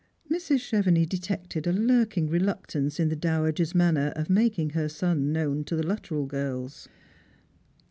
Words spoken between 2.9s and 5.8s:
in the dowager's manner of making her son known to